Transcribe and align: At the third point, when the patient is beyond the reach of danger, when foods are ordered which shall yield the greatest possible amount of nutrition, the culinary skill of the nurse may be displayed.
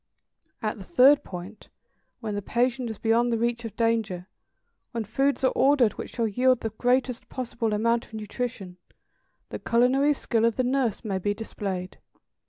At 0.63 0.79
the 0.79 0.83
third 0.83 1.23
point, 1.23 1.69
when 2.21 2.33
the 2.33 2.41
patient 2.41 2.89
is 2.89 2.97
beyond 2.97 3.31
the 3.31 3.37
reach 3.37 3.65
of 3.65 3.75
danger, 3.75 4.25
when 4.93 5.03
foods 5.03 5.43
are 5.43 5.51
ordered 5.51 5.91
which 5.93 6.15
shall 6.15 6.27
yield 6.27 6.61
the 6.61 6.71
greatest 6.71 7.29
possible 7.29 7.71
amount 7.71 8.07
of 8.07 8.15
nutrition, 8.15 8.77
the 9.49 9.59
culinary 9.59 10.15
skill 10.15 10.45
of 10.45 10.55
the 10.55 10.63
nurse 10.63 11.05
may 11.05 11.19
be 11.19 11.35
displayed. 11.35 11.99